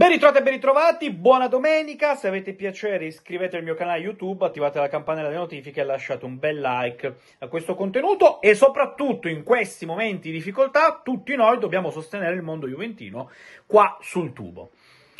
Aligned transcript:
Ben 0.00 0.08
ritrovati 0.08 0.38
e 0.38 0.42
ben 0.42 0.52
ritrovati, 0.54 1.10
buona 1.10 1.46
domenica, 1.46 2.14
se 2.14 2.26
avete 2.26 2.54
piacere 2.54 3.04
iscrivetevi 3.04 3.58
al 3.58 3.64
mio 3.64 3.74
canale 3.74 4.00
YouTube, 4.00 4.46
attivate 4.46 4.78
la 4.78 4.88
campanella 4.88 5.28
delle 5.28 5.40
notifiche 5.40 5.82
e 5.82 5.84
lasciate 5.84 6.24
un 6.24 6.38
bel 6.38 6.58
like 6.58 7.16
a 7.40 7.48
questo 7.48 7.74
contenuto. 7.74 8.40
E 8.40 8.54
soprattutto 8.54 9.28
in 9.28 9.42
questi 9.42 9.84
momenti 9.84 10.30
di 10.30 10.38
difficoltà 10.38 11.02
tutti 11.04 11.36
noi 11.36 11.58
dobbiamo 11.58 11.90
sostenere 11.90 12.34
il 12.34 12.40
mondo 12.40 12.66
juventino 12.66 13.30
qua 13.66 13.98
sul 14.00 14.32
tubo. 14.32 14.70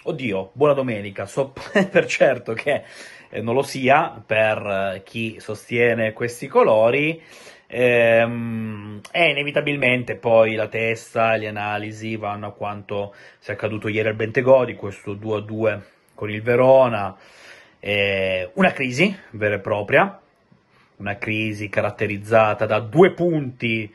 Oddio, 0.04 0.52
buona 0.54 0.72
domenica, 0.72 1.26
so 1.26 1.52
per 1.90 2.06
certo 2.06 2.54
che 2.54 2.84
eh, 3.28 3.42
non 3.42 3.52
lo 3.52 3.62
sia 3.62 4.22
per 4.24 4.56
eh, 4.66 5.02
chi 5.04 5.38
sostiene 5.40 6.14
questi 6.14 6.46
colori, 6.46 7.22
Ehm, 7.72 9.00
e 9.12 9.30
inevitabilmente 9.30 10.16
poi 10.16 10.56
la 10.56 10.66
testa 10.66 11.34
e 11.34 11.38
le 11.38 11.48
analisi 11.48 12.16
vanno 12.16 12.48
a 12.48 12.52
quanto 12.52 13.14
si 13.38 13.50
è 13.50 13.54
accaduto 13.54 13.86
ieri 13.86 14.08
al 14.08 14.16
Bentegodi, 14.16 14.74
questo 14.74 15.14
2-2 15.14 15.80
con 16.14 16.30
il 16.30 16.42
Verona, 16.42 17.16
eh, 17.78 18.50
una 18.54 18.72
crisi 18.72 19.16
vera 19.30 19.54
e 19.54 19.60
propria, 19.60 20.20
una 20.96 21.16
crisi 21.16 21.68
caratterizzata 21.68 22.66
da 22.66 22.80
due 22.80 23.12
punti 23.12 23.92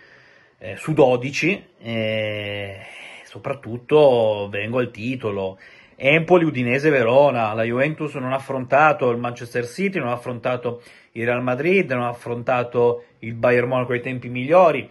eh, 0.58 0.78
su 0.78 0.94
12, 0.94 1.68
e 1.80 2.80
soprattutto 3.26 4.48
vengo 4.50 4.80
al 4.80 4.90
titolo. 4.90 5.60
Empoli, 5.98 6.44
Udinese, 6.44 6.90
Verona, 6.90 7.54
la 7.54 7.64
Juventus 7.64 8.14
non 8.16 8.34
ha 8.34 8.36
affrontato 8.36 9.10
il 9.12 9.18
Manchester 9.18 9.66
City, 9.66 10.00
non 10.00 10.10
ha 10.10 10.14
affrontato 10.14 10.82
il 11.14 11.26
Real 11.26 11.42
Madrid, 11.42 11.90
non 11.92 12.04
ha 12.04 12.10
affrontato 12.10 13.06
il 13.20 13.34
Bayern 13.34 13.68
Monaco 13.68 13.94
ai 13.94 14.02
tempi 14.02 14.28
migliori, 14.28 14.90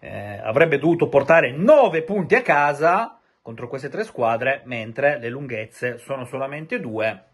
eh, 0.00 0.40
avrebbe 0.42 0.78
dovuto 0.78 1.08
portare 1.08 1.52
9 1.52 2.02
punti 2.02 2.34
a 2.34 2.42
casa 2.42 3.18
contro 3.40 3.68
queste 3.68 3.88
tre 3.88 4.04
squadre, 4.04 4.62
mentre 4.66 5.18
le 5.18 5.28
lunghezze 5.28 5.98
sono 5.98 6.24
solamente 6.24 6.78
due. 6.78 7.24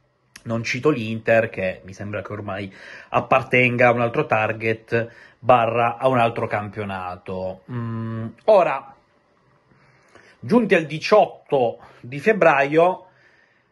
Non 0.44 0.62
cito 0.62 0.88
l'Inter, 0.88 1.50
che 1.50 1.82
mi 1.84 1.92
sembra 1.92 2.22
che 2.22 2.32
ormai 2.32 2.72
appartenga 3.10 3.88
a 3.88 3.92
un 3.92 4.00
altro 4.00 4.24
target, 4.24 5.10
barra 5.38 5.98
a 5.98 6.08
un 6.08 6.18
altro 6.18 6.46
campionato. 6.46 7.62
Mm, 7.70 8.26
ora, 8.44 8.94
giunti 10.40 10.74
al 10.74 10.84
18 10.84 11.78
di 12.00 12.18
febbraio, 12.20 13.07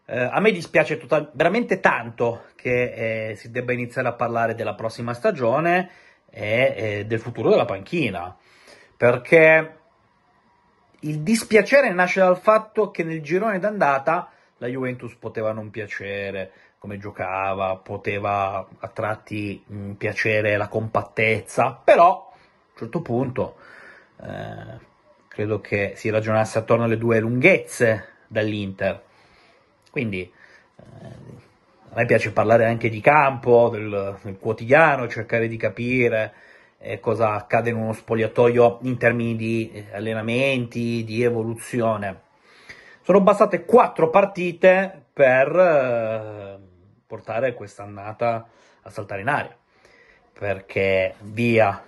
eh, 0.07 0.19
a 0.19 0.39
me 0.41 0.53
dispiace 0.53 0.99
total- 0.99 1.31
veramente 1.35 1.81
tanto 1.81 2.45
che 2.55 3.31
eh, 3.31 3.35
si 3.37 3.51
debba 3.51 3.73
iniziare 3.73 4.09
a 4.09 4.13
parlare 4.13 4.55
della 4.55 4.75
prossima 4.75 5.15
stagione 5.15 5.91
e 6.31 6.75
eh, 6.77 7.07
del 7.07 7.19
futuro 7.21 7.51
della 7.51 7.65
panchina, 7.65 8.37
perché 8.97 9.75
il 11.01 11.21
dispiacere 11.21 11.93
nasce 11.93 12.21
dal 12.21 12.39
fatto 12.39 12.91
che 12.91 13.03
nel 13.03 13.23
girone 13.23 13.59
d'andata 13.59 14.31
la 14.59 14.67
Juventus 14.69 15.15
poteva 15.15 15.53
non 15.53 15.71
piacere 15.71 16.53
come 16.79 16.99
giocava, 16.99 17.77
poteva 17.77 18.67
a 18.79 18.89
tratti 18.89 19.63
mh, 19.67 19.77
mm, 19.77 19.93
piacere 19.93 20.57
la 20.57 20.69
compattezza, 20.69 21.81
però 21.83 22.31
a 22.31 22.35
un 22.35 22.77
certo 22.77 23.03
punto 23.03 23.57
eh, 24.23 24.79
credo 25.27 25.61
che 25.61 25.95
si 25.97 26.11
ragionasse 26.11 26.59
attorno 26.59 26.85
alle 26.85 26.97
due 26.97 27.19
lunghezze 27.19 28.09
dall'Inter 28.29 29.03
quindi 29.97 30.21
eh, 30.21 31.07
a 31.89 31.95
me 31.95 32.05
piace 32.05 32.31
parlare 32.31 32.67
anche 32.67 32.91
di 32.91 33.01
campo, 33.01 33.71
del, 33.71 34.19
del 34.23 34.37
quotidiano, 34.39 35.09
cercare 35.09 35.49
di 35.49 35.57
capire 35.57 36.35
eh, 36.77 37.01
cosa 37.01 37.33
accade 37.33 37.71
in 37.71 37.77
uno 37.77 37.95
spogliatoio 37.95 38.81
in 38.83 38.99
termini 38.99 39.37
di 39.37 39.71
eh, 39.73 39.87
allenamenti, 39.95 41.03
di 41.03 41.23
evoluzione. 41.23 42.25
Sono 43.01 43.23
bastate 43.23 43.65
quattro 43.65 44.11
partite 44.11 45.05
per 45.15 45.57
eh, 45.57 46.59
portare 47.07 47.55
quest'annata 47.55 48.47
a 48.83 48.91
saltare 48.91 49.23
in 49.23 49.29
aria, 49.29 49.57
perché 50.39 51.15
via 51.23 51.83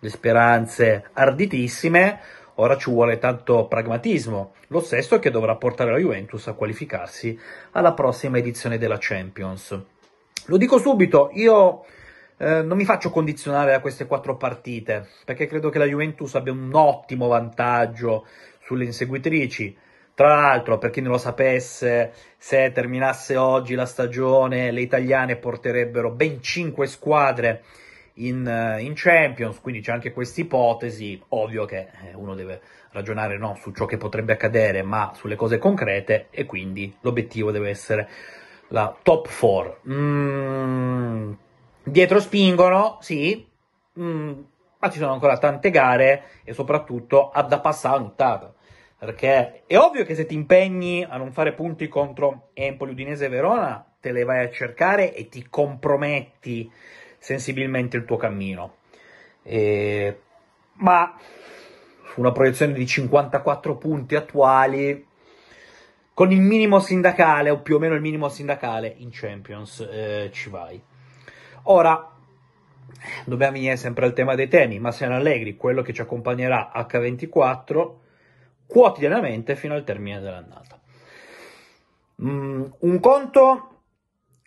le 0.00 0.08
speranze 0.08 1.10
arditissime, 1.12 2.18
Ora 2.56 2.76
ci 2.76 2.90
vuole 2.90 3.18
tanto 3.18 3.66
pragmatismo, 3.66 4.52
lo 4.68 4.80
stesso 4.80 5.18
che 5.18 5.30
dovrà 5.30 5.56
portare 5.56 5.90
la 5.90 5.98
Juventus 5.98 6.46
a 6.48 6.52
qualificarsi 6.52 7.38
alla 7.72 7.94
prossima 7.94 8.36
edizione 8.38 8.76
della 8.76 8.98
Champions. 9.00 9.80
Lo 10.46 10.56
dico 10.58 10.78
subito, 10.78 11.30
io 11.32 11.84
eh, 12.36 12.62
non 12.62 12.76
mi 12.76 12.84
faccio 12.84 13.10
condizionare 13.10 13.70
da 13.70 13.80
queste 13.80 14.06
quattro 14.06 14.36
partite, 14.36 15.08
perché 15.24 15.46
credo 15.46 15.70
che 15.70 15.78
la 15.78 15.86
Juventus 15.86 16.34
abbia 16.34 16.52
un 16.52 16.70
ottimo 16.74 17.28
vantaggio 17.28 18.26
sulle 18.64 18.84
inseguitrici. 18.84 19.76
Tra 20.14 20.34
l'altro, 20.34 20.76
per 20.76 20.90
chi 20.90 21.00
non 21.00 21.12
lo 21.12 21.18
sapesse, 21.18 22.12
se 22.36 22.70
terminasse 22.70 23.36
oggi 23.36 23.74
la 23.74 23.86
stagione, 23.86 24.70
le 24.72 24.82
italiane 24.82 25.36
porterebbero 25.36 26.10
ben 26.10 26.42
5 26.42 26.86
squadre 26.86 27.62
in, 28.14 28.46
eh, 28.46 28.82
in 28.82 28.92
Champions, 28.94 29.60
quindi 29.60 29.80
c'è 29.80 29.92
anche 29.92 30.12
questa 30.12 30.40
ipotesi, 30.40 31.20
ovvio 31.28 31.64
che 31.64 31.88
eh, 32.02 32.14
uno 32.14 32.34
deve 32.34 32.60
ragionare 32.90 33.38
no, 33.38 33.56
su 33.60 33.72
ciò 33.72 33.86
che 33.86 33.96
potrebbe 33.96 34.32
accadere, 34.32 34.82
ma 34.82 35.12
sulle 35.14 35.36
cose 35.36 35.58
concrete 35.58 36.26
e 36.30 36.44
quindi 36.44 36.94
l'obiettivo 37.00 37.50
deve 37.50 37.70
essere 37.70 38.08
la 38.68 38.94
top 39.02 39.28
4. 39.28 39.80
Mm, 39.88 41.32
dietro 41.84 42.20
spingono, 42.20 42.98
sì, 43.00 43.46
mm, 43.98 44.32
ma 44.78 44.90
ci 44.90 44.98
sono 44.98 45.12
ancora 45.12 45.38
tante 45.38 45.70
gare 45.70 46.24
e 46.44 46.52
soprattutto 46.52 47.30
ha 47.30 47.42
da 47.42 47.60
passare 47.60 47.98
l'ottava. 48.00 48.52
Perché 48.98 49.64
è 49.66 49.76
ovvio 49.76 50.04
che 50.04 50.14
se 50.14 50.26
ti 50.26 50.34
impegni 50.34 51.04
a 51.04 51.16
non 51.16 51.32
fare 51.32 51.54
punti 51.54 51.88
contro 51.88 52.50
Empoli, 52.52 52.92
Udinese 52.92 53.24
e 53.24 53.28
Verona, 53.28 53.84
te 54.00 54.12
le 54.12 54.22
vai 54.22 54.44
a 54.44 54.50
cercare 54.50 55.14
e 55.14 55.28
ti 55.28 55.46
comprometti 55.48 56.70
sensibilmente 57.22 57.96
il 57.96 58.04
tuo 58.04 58.16
cammino. 58.16 58.78
E, 59.44 60.20
ma 60.74 61.16
su 62.12 62.18
una 62.18 62.32
proiezione 62.32 62.72
di 62.72 62.84
54 62.84 63.76
punti 63.76 64.16
attuali, 64.16 65.06
con 66.12 66.32
il 66.32 66.40
minimo 66.40 66.80
sindacale, 66.80 67.50
o 67.50 67.60
più 67.60 67.76
o 67.76 67.78
meno 67.78 67.94
il 67.94 68.00
minimo 68.00 68.28
sindacale, 68.28 68.92
in 68.98 69.10
Champions 69.12 69.88
eh, 69.88 70.30
ci 70.32 70.50
vai. 70.50 70.82
Ora, 71.64 72.10
dobbiamo 73.24 73.52
venire 73.52 73.76
sempre 73.76 74.04
al 74.04 74.14
tema 74.14 74.34
dei 74.34 74.48
temi. 74.48 74.80
Massimo 74.80 75.14
Allegri, 75.14 75.56
quello 75.56 75.82
che 75.82 75.92
ci 75.92 76.00
accompagnerà 76.00 76.72
H24 76.74 77.90
quotidianamente 78.66 79.54
fino 79.54 79.74
al 79.74 79.84
termine 79.84 80.18
dell'annata. 80.18 80.80
Mm, 82.20 82.64
un 82.80 83.00
conto 83.00 83.71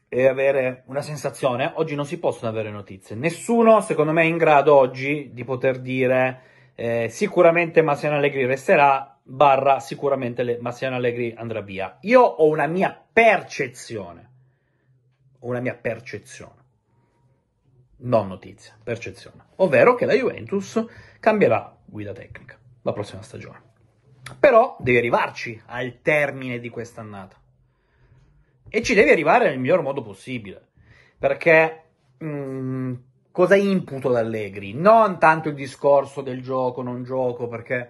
e 0.08 0.28
avere 0.28 0.84
una 0.88 1.02
sensazione. 1.02 1.72
Oggi 1.76 1.96
non 1.96 2.06
si 2.06 2.20
possono 2.20 2.50
avere 2.50 2.70
notizie. 2.70 3.16
Nessuno, 3.16 3.82
secondo 3.82 4.12
me, 4.12 4.24
è 4.24 4.26
in 4.26 4.38
grado 4.38 4.76
oggi 4.76 5.32
di 5.34 5.44
poter 5.44 5.80
dire 5.80 6.42
eh, 6.76 7.08
sicuramente 7.10 7.82
Massiano 7.82 8.16
Allegri 8.16 8.46
resterà, 8.46 9.18
barra 9.24 9.80
sicuramente 9.80 10.58
Massiano 10.62 10.96
Allegri 10.96 11.34
andrà 11.36 11.62
via. 11.62 11.98
Io 12.02 12.22
ho 12.22 12.48
una 12.48 12.68
mia 12.68 12.98
percezione. 13.12 14.30
Una 15.40 15.60
mia 15.60 15.76
percezione. 15.76 16.64
Non 17.98 18.28
notizia, 18.28 18.78
percezione. 18.84 19.46
Ovvero 19.58 19.96
che 19.96 20.06
la 20.06 20.14
Juventus 20.14 20.84
cambierà 21.20 21.76
guida 21.86 22.14
tecnica 22.14 22.58
la 22.82 22.94
prossima 22.94 23.22
stagione. 23.22 23.62
Però 24.40 24.76
deve 24.80 25.00
arrivarci 25.00 25.62
al 25.68 26.02
termine 26.02 26.60
di 26.60 26.70
quest'annata 26.70 27.38
e 28.70 28.82
ci 28.82 28.94
devi 28.94 29.10
arrivare 29.10 29.50
nel 29.50 29.60
miglior 29.60 29.82
modo 29.82 30.02
possibile. 30.02 30.62
Perché 31.18 31.84
mh, 32.18 32.28
mm, 32.28 32.94
cosa 33.32 33.56
imputo 33.56 34.10
ad 34.10 34.18
Allegri? 34.18 34.74
Non 34.74 35.20
tanto 35.20 35.50
il 35.50 35.56
discorso 35.56 36.22
del 36.22 36.42
gioco, 36.42 36.82
non 36.82 37.04
gioco, 37.04 37.48
perché 37.48 37.90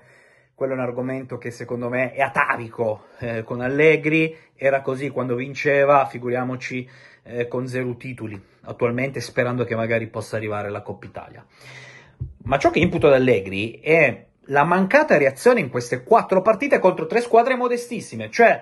quello 0.55 0.73
è 0.73 0.75
un 0.75 0.83
argomento 0.83 1.37
che 1.37 1.51
secondo 1.51 1.89
me 1.89 2.13
è 2.13 2.21
atavico. 2.21 3.07
Eh, 3.19 3.43
con 3.43 3.61
Allegri 3.61 4.35
era 4.55 4.81
così 4.81 5.09
quando 5.09 5.35
vinceva, 5.35 6.05
figuriamoci 6.05 6.89
eh, 7.23 7.47
con 7.47 7.67
zero 7.67 7.95
titoli, 7.95 8.41
attualmente 8.61 9.19
sperando 9.19 9.66
che 9.66 9.75
magari 9.75 10.07
possa 10.07 10.37
arrivare 10.37 10.69
la 10.69 10.81
Coppa 10.81 11.05
Italia. 11.05 11.45
Ma 12.43 12.57
ciò 12.57 12.69
che 12.69 12.79
imputo 12.79 13.07
ad 13.07 13.13
Allegri 13.13 13.79
è 13.79 14.25
la 14.49 14.63
mancata 14.63 15.17
reazione 15.17 15.59
in 15.59 15.69
queste 15.69 16.03
quattro 16.03 16.41
partite 16.41 16.79
contro 16.79 17.07
tre 17.07 17.21
squadre 17.21 17.55
modestissime, 17.55 18.29
cioè 18.29 18.61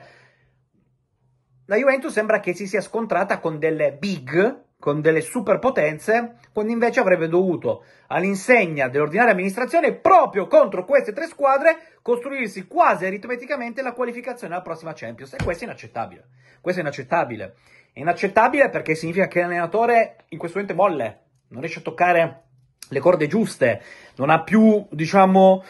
la 1.74 1.80
Juventus 1.80 2.12
sembra 2.12 2.40
che 2.40 2.54
si 2.54 2.68
sia 2.68 2.81
scontrata 2.81 3.40
con 3.40 3.58
delle 3.58 3.94
big, 3.94 4.62
con 4.78 5.02
delle 5.02 5.22
superpotenze, 5.22 6.36
quando 6.54 6.72
invece 6.72 7.00
avrebbe 7.00 7.28
dovuto, 7.28 7.84
all'insegna 8.10 8.90
dell'ordinaria 8.90 9.31
amministrazione, 9.31 9.96
proprio 9.96 10.46
contro 10.46 10.86
queste 10.86 11.14
tre 11.14 11.25
squadre, 11.25 11.98
costruirsi 12.04 12.68
quasi 12.68 13.08
aritmeticamente 13.08 13.81
la 13.81 13.94
qualificazione 13.94 14.54
alla 14.54 14.62
prossima 14.62 14.94
Champions. 14.94 15.34
E 15.34 15.44
questo 15.44 15.64
è 15.64 15.68
inaccettabile. 15.68 16.28
Questo 16.62 16.80
è 16.80 16.84
inaccettabile. 16.84 17.56
È 17.92 18.00
inaccettabile 18.00 18.69
perché 18.69 18.94
significa 18.94 19.28
che 19.28 19.42
l'allenatore 19.42 20.18
in 20.30 20.38
questo 20.38 20.60
momento 20.60 20.80
è 20.80 20.88
molle, 20.88 21.19
non 21.48 21.62
riesce 21.62 21.80
a 21.80 21.84
toccare 21.84 22.44
le 22.88 23.00
corde 23.00 23.26
giuste, 23.26 23.81
non 24.18 24.30
ha 24.30 24.44
più, 24.44 24.86
diciamo, 24.92 25.64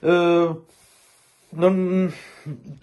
eh, 0.00 0.60
non, 1.50 2.12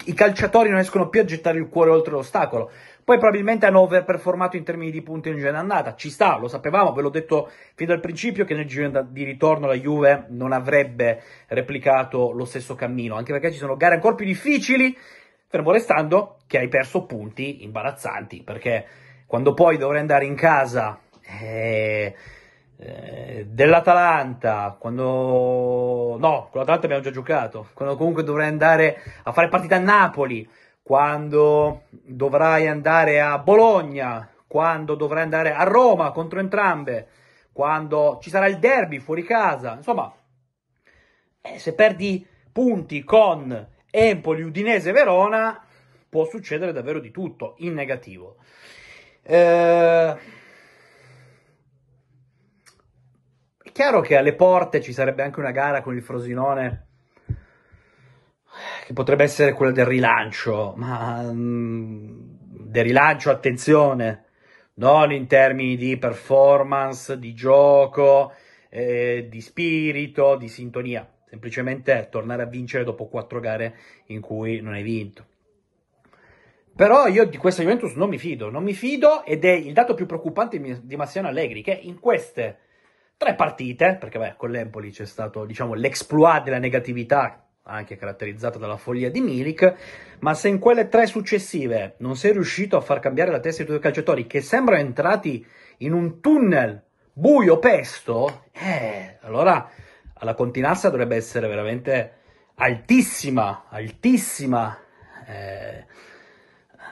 i 0.04 0.14
calciatori 0.14 0.68
non 0.68 0.78
riescono 0.78 1.08
più 1.08 1.20
a 1.20 1.24
gettare 1.24 1.58
il 1.58 1.68
cuore 1.68 1.90
oltre 1.90 2.12
l'ostacolo. 2.12 2.70
Poi 3.04 3.18
probabilmente 3.18 3.66
hanno 3.66 3.80
overperformato 3.80 4.56
in 4.56 4.64
termini 4.64 4.90
di 4.90 5.02
punti 5.02 5.28
in 5.28 5.36
genere 5.36 5.58
andata, 5.58 5.94
ci 5.94 6.08
sta, 6.08 6.38
lo 6.38 6.48
sapevamo, 6.48 6.94
ve 6.94 7.02
l'ho 7.02 7.10
detto 7.10 7.50
fin 7.74 7.86
dal 7.86 8.00
principio 8.00 8.46
che 8.46 8.54
nel 8.54 8.64
giro 8.64 9.02
di 9.10 9.24
ritorno 9.24 9.66
la 9.66 9.74
Juve 9.74 10.24
non 10.30 10.52
avrebbe 10.52 11.22
replicato 11.48 12.32
lo 12.32 12.46
stesso 12.46 12.74
cammino, 12.74 13.16
anche 13.16 13.32
perché 13.32 13.52
ci 13.52 13.58
sono 13.58 13.76
gare 13.76 13.96
ancora 13.96 14.14
più 14.14 14.24
difficili, 14.24 14.96
fermo 15.48 15.70
restando 15.70 16.38
che 16.46 16.56
hai 16.56 16.68
perso 16.68 17.04
punti 17.04 17.62
imbarazzanti, 17.64 18.42
perché 18.42 18.86
quando 19.26 19.52
poi 19.52 19.76
dovrai 19.76 20.00
andare 20.00 20.24
in 20.24 20.34
casa 20.34 20.98
eh, 21.40 22.14
eh, 22.76 23.46
dell'Atalanta, 23.48 24.76
quando... 24.78 26.16
no, 26.18 26.48
con 26.50 26.60
l'Atalanta 26.60 26.86
abbiamo 26.86 27.02
già 27.02 27.10
giocato, 27.10 27.68
quando 27.74 27.96
comunque 27.96 28.24
dovrai 28.24 28.48
andare 28.48 29.00
a 29.22 29.32
fare 29.32 29.48
partita 29.48 29.76
a 29.76 29.80
Napoli, 29.80 30.48
quando 30.82 31.84
dovrai 31.90 32.66
andare 32.66 33.20
a 33.20 33.38
Bologna, 33.38 34.28
quando 34.46 34.94
dovrai 34.94 35.22
andare 35.22 35.52
a 35.52 35.64
Roma 35.64 36.10
contro 36.12 36.40
entrambe, 36.40 37.08
quando 37.52 38.18
ci 38.20 38.30
sarà 38.30 38.46
il 38.46 38.58
derby 38.58 38.98
fuori 38.98 39.22
casa, 39.22 39.74
insomma, 39.74 40.12
eh, 41.40 41.58
se 41.58 41.74
perdi 41.74 42.26
punti 42.52 43.02
con 43.04 43.68
Empoli, 43.90 44.42
Udinese 44.42 44.92
Verona, 44.92 45.64
può 46.08 46.24
succedere 46.24 46.72
davvero 46.72 47.00
di 47.00 47.10
tutto 47.10 47.54
in 47.58 47.74
negativo. 47.74 48.36
Eh, 49.22 50.16
è 53.62 53.63
chiaro 53.74 54.00
che 54.02 54.16
alle 54.16 54.34
porte 54.34 54.80
ci 54.80 54.92
sarebbe 54.92 55.24
anche 55.24 55.40
una 55.40 55.50
gara 55.50 55.82
con 55.82 55.96
il 55.96 56.02
Frosinone 56.02 56.86
che 58.86 58.92
potrebbe 58.92 59.24
essere 59.24 59.52
quella 59.52 59.72
del 59.72 59.84
rilancio, 59.84 60.74
ma 60.76 61.20
mm, 61.24 62.06
del 62.68 62.84
rilancio, 62.84 63.30
attenzione, 63.30 64.26
non 64.74 65.10
in 65.10 65.26
termini 65.26 65.74
di 65.74 65.96
performance, 65.96 67.18
di 67.18 67.34
gioco, 67.34 68.32
eh, 68.68 69.26
di 69.28 69.40
spirito, 69.40 70.36
di 70.36 70.46
sintonia, 70.46 71.04
semplicemente 71.28 72.06
tornare 72.12 72.42
a 72.42 72.46
vincere 72.46 72.84
dopo 72.84 73.08
quattro 73.08 73.40
gare 73.40 73.74
in 74.06 74.20
cui 74.20 74.60
non 74.60 74.74
hai 74.74 74.84
vinto. 74.84 75.26
Però 76.76 77.08
io 77.08 77.24
di 77.24 77.38
questa 77.38 77.62
Juventus 77.62 77.94
non 77.94 78.08
mi 78.08 78.18
fido, 78.18 78.50
non 78.50 78.62
mi 78.62 78.72
fido 78.72 79.24
ed 79.24 79.44
è 79.44 79.50
il 79.50 79.72
dato 79.72 79.94
più 79.94 80.06
preoccupante 80.06 80.60
di 80.80 80.96
Massiano 80.96 81.26
Allegri 81.26 81.60
che 81.60 81.72
in 81.72 81.98
queste 81.98 82.58
tre 83.16 83.34
partite, 83.34 83.96
perché 83.98 84.18
beh, 84.18 84.34
con 84.36 84.50
l'Empoli 84.50 84.90
c'è 84.90 85.06
stato 85.06 85.44
diciamo 85.44 85.74
l'exploit 85.74 86.42
della 86.42 86.58
negatività 86.58 87.44
anche 87.66 87.96
caratterizzata 87.96 88.58
dalla 88.58 88.76
follia 88.76 89.10
di 89.10 89.20
Milik, 89.20 89.74
ma 90.20 90.34
se 90.34 90.48
in 90.48 90.58
quelle 90.58 90.88
tre 90.88 91.06
successive 91.06 91.94
non 91.98 92.16
sei 92.16 92.32
riuscito 92.32 92.76
a 92.76 92.82
far 92.82 93.00
cambiare 93.00 93.30
la 93.30 93.40
testa 93.40 93.62
ai 93.62 93.68
tuoi 93.68 93.80
calciatori 93.80 94.26
che 94.26 94.42
sembrano 94.42 94.82
entrati 94.82 95.44
in 95.78 95.92
un 95.92 96.20
tunnel 96.20 96.82
buio 97.12 97.58
pesto, 97.58 98.44
eh, 98.52 99.18
allora 99.22 99.70
alla 100.14 100.34
continassa 100.34 100.90
dovrebbe 100.90 101.16
essere 101.16 101.48
veramente 101.48 102.12
altissima, 102.56 103.64
altissima 103.68 104.78
eh, 105.26 105.86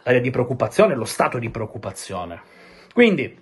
l'area 0.05 0.21
di 0.21 0.31
preoccupazione, 0.31 0.95
lo 0.95 1.05
stato 1.05 1.39
di 1.39 1.51
preoccupazione. 1.51 2.41
Quindi, 2.93 3.42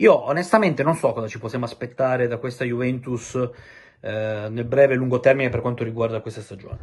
io 0.00 0.26
onestamente 0.26 0.82
non 0.82 0.94
so 0.94 1.12
cosa 1.12 1.28
ci 1.28 1.38
possiamo 1.38 1.66
aspettare 1.66 2.26
da 2.26 2.38
questa 2.38 2.64
Juventus 2.64 3.34
eh, 4.00 4.46
nel 4.50 4.64
breve 4.64 4.94
e 4.94 4.96
lungo 4.96 5.20
termine 5.20 5.50
per 5.50 5.60
quanto 5.60 5.84
riguarda 5.84 6.22
questa 6.22 6.40
stagione. 6.40 6.78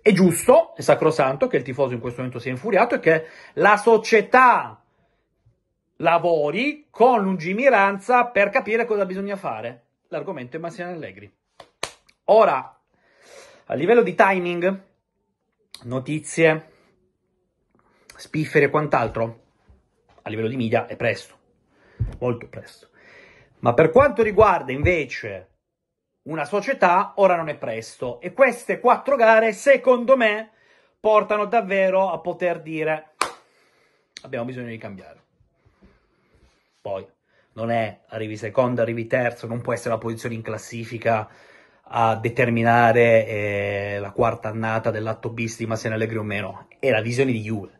È 0.00 0.12
giusto, 0.12 0.74
è 0.76 0.80
sacrosanto 0.80 1.48
che 1.48 1.56
il 1.56 1.64
tifoso 1.64 1.92
in 1.92 2.00
questo 2.00 2.20
momento 2.20 2.40
sia 2.40 2.52
infuriato 2.52 2.94
e 2.94 3.00
che 3.00 3.26
la 3.54 3.76
società 3.76 4.80
lavori 5.96 6.86
con 6.88 7.20
lungimiranza 7.20 8.26
per 8.26 8.48
capire 8.50 8.84
cosa 8.84 9.04
bisogna 9.04 9.36
fare. 9.36 9.86
L'argomento 10.08 10.56
è 10.56 10.60
Massimo 10.60 10.88
Allegri. 10.88 11.30
Ora, 12.26 12.80
a 13.66 13.74
livello 13.74 14.02
di 14.02 14.14
timing, 14.14 14.82
notizie, 15.82 16.70
spiffere 18.16 18.66
e 18.66 18.70
quant'altro, 18.70 19.40
a 20.22 20.28
livello 20.30 20.48
di 20.48 20.56
media 20.56 20.86
è 20.86 20.94
presto, 20.94 21.39
molto 22.18 22.48
presto. 22.48 22.88
Ma 23.60 23.74
per 23.74 23.90
quanto 23.90 24.22
riguarda 24.22 24.72
invece 24.72 25.48
una 26.22 26.44
società, 26.44 27.12
ora 27.16 27.36
non 27.36 27.48
è 27.48 27.56
presto. 27.56 28.20
E 28.20 28.32
queste 28.32 28.80
quattro 28.80 29.16
gare, 29.16 29.52
secondo 29.52 30.16
me, 30.16 30.50
portano 30.98 31.46
davvero 31.46 32.10
a 32.10 32.18
poter 32.20 32.60
dire 32.60 33.10
abbiamo 34.22 34.44
bisogno 34.44 34.68
di 34.68 34.78
cambiare. 34.78 35.18
Poi, 36.80 37.06
non 37.54 37.70
è 37.70 38.00
arrivi 38.08 38.36
secondo, 38.36 38.82
arrivi 38.82 39.06
terzo, 39.06 39.46
non 39.46 39.60
può 39.60 39.72
essere 39.72 39.90
la 39.90 39.98
posizione 39.98 40.34
in 40.34 40.42
classifica 40.42 41.28
a 41.92 42.16
determinare 42.16 43.26
eh, 43.26 43.98
la 44.00 44.12
quarta 44.12 44.48
annata 44.48 44.90
dell'atto 44.90 45.30
bis 45.30 45.58
di 45.58 45.66
Massimo 45.66 45.94
Allegri 45.94 46.18
o 46.18 46.22
meno, 46.22 46.68
è 46.78 46.90
la 46.90 47.00
visione 47.00 47.32
di 47.32 47.40
Juve. 47.40 47.78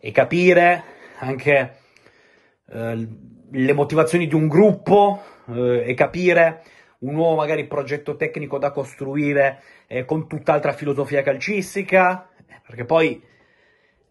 E 0.00 0.10
capire 0.10 0.82
anche 1.18 1.78
eh, 2.70 3.08
le 3.50 3.72
motivazioni 3.72 4.26
di 4.26 4.34
un 4.34 4.48
gruppo 4.48 5.22
eh, 5.48 5.84
e 5.86 5.94
capire 5.94 6.62
un 7.00 7.14
nuovo 7.14 7.36
magari 7.36 7.66
progetto 7.66 8.16
tecnico 8.16 8.58
da 8.58 8.70
costruire 8.70 9.60
eh, 9.86 10.04
con 10.04 10.26
tutt'altra 10.26 10.72
filosofia 10.72 11.22
calcistica, 11.22 12.28
perché 12.66 12.84
poi 12.84 13.22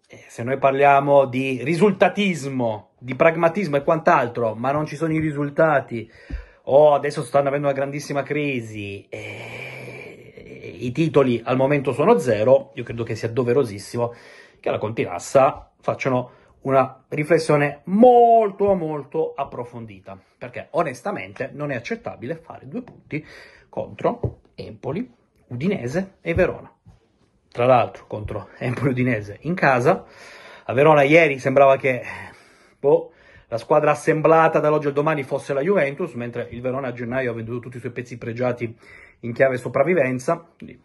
eh, 0.08 0.24
se 0.28 0.44
noi 0.44 0.58
parliamo 0.58 1.26
di 1.26 1.64
risultatismo, 1.64 2.92
di 3.00 3.16
pragmatismo 3.16 3.78
e 3.78 3.84
quant'altro, 3.84 4.54
ma 4.54 4.72
non 4.72 4.86
ci 4.86 4.96
sono 4.96 5.14
i 5.14 5.20
risultati, 5.20 6.10
o 6.66 6.94
adesso 6.94 7.24
stanno 7.24 7.48
avendo 7.48 7.68
una 7.68 7.76
grandissima 7.76 8.24
crisi, 8.24 9.06
e 9.10 10.76
i 10.80 10.92
titoli 10.92 11.42
al 11.44 11.58
momento 11.58 11.94
sono 11.94 12.20
zero, 12.20 12.72
io 12.76 12.84
credo 12.84 13.04
che 13.04 13.16
sia 13.16 13.30
doverosissimo 13.30 14.14
che 14.60 14.70
la 14.70 14.78
Continassa 14.78 15.72
facciano 15.82 16.32
una 16.64 17.04
riflessione 17.10 17.82
molto 17.86 18.74
molto 18.74 19.34
approfondita, 19.34 20.18
perché 20.38 20.68
onestamente 20.72 21.50
non 21.54 21.72
è 21.72 21.76
accettabile 21.76 22.36
fare 22.36 22.68
due 22.68 22.82
punti 22.82 23.26
contro 23.70 24.42
Empoli, 24.56 25.12
Udinese 25.48 26.16
e 26.22 26.34
Verona. 26.34 26.72
Tra 27.52 27.66
l'altro 27.66 28.06
contro 28.08 28.50
Empoli 28.58 28.92
Udinese 28.92 29.38
in 29.42 29.56
casa, 29.56 30.06
a 30.66 30.74
Verona 30.74 31.04
ieri 31.04 31.40
sembrava 31.40 31.76
che 31.78 32.02
boh, 32.80 33.12
la 33.48 33.58
squadra 33.58 33.92
assemblata 33.92 34.60
dall'oggi 34.60 34.88
al 34.88 34.94
domani 34.94 35.24
fosse 35.24 35.54
la 35.54 35.62
Juventus, 35.62 36.14
mentre 36.14 36.48
il 36.52 36.62
Verona 36.62 36.88
a 36.88 36.94
gennaio 36.94 37.32
ha 37.32 37.36
venduto 37.36 37.60
tutti 37.60 37.78
i 37.78 37.80
suoi 37.80 37.92
pezzi 37.92 38.18
pregiati 38.18 38.76
in 39.20 39.34
chiave 39.34 39.58
sopravvivenza, 39.58 40.44
quindi 40.58 40.82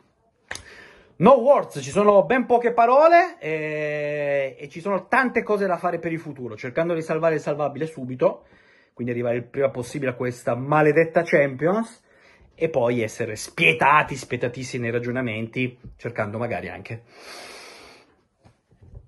No 1.20 1.32
words, 1.32 1.80
ci 1.82 1.90
sono 1.90 2.24
ben 2.24 2.46
poche 2.46 2.72
parole 2.72 3.38
e, 3.40 4.54
e, 4.56 4.68
ci 4.68 4.80
sono 4.80 5.08
tante 5.08 5.42
cose 5.42 5.66
da 5.66 5.76
fare 5.76 5.98
per 5.98 6.12
il 6.12 6.20
futuro, 6.20 6.56
cercando 6.56 6.94
di 6.94 7.02
salvare 7.02 7.34
il 7.34 7.40
salvabile 7.40 7.86
subito, 7.86 8.44
quindi 8.92 9.12
arrivare 9.12 9.36
il 9.36 9.42
prima 9.42 9.68
possibile 9.68 10.12
a 10.12 10.14
questa 10.14 10.54
maledetta 10.54 11.22
Champions 11.24 12.04
e 12.54 12.68
poi 12.68 13.02
essere 13.02 13.34
spietati, 13.34 14.14
spietatissimi 14.14 14.84
nei 14.84 14.92
ragionamenti, 14.92 15.76
cercando 15.96 16.38
magari 16.38 16.68
anche 16.68 17.02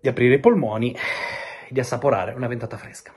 di 0.01 0.09
aprire 0.09 0.35
i 0.35 0.41
polmoni 0.41 0.93
e 0.93 1.73
di 1.73 1.79
assaporare 1.79 2.33
una 2.33 2.49
ventata 2.49 2.77
fresca. 2.77 3.13